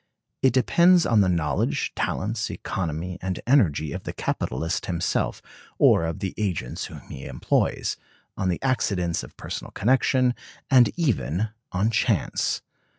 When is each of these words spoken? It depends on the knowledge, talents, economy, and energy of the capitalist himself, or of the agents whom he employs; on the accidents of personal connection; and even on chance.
It 0.41 0.51
depends 0.51 1.05
on 1.05 1.21
the 1.21 1.29
knowledge, 1.29 1.93
talents, 1.93 2.49
economy, 2.49 3.19
and 3.21 3.39
energy 3.45 3.91
of 3.91 4.01
the 4.03 4.13
capitalist 4.13 4.87
himself, 4.87 5.43
or 5.77 6.05
of 6.05 6.21
the 6.21 6.33
agents 6.37 6.85
whom 6.85 7.01
he 7.01 7.25
employs; 7.25 7.97
on 8.35 8.49
the 8.49 8.59
accidents 8.63 9.21
of 9.21 9.37
personal 9.37 9.69
connection; 9.69 10.33
and 10.71 10.89
even 10.97 11.49
on 11.71 11.91
chance. 11.91 12.63